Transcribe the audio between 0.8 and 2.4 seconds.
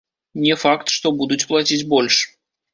што будуць плаціць больш.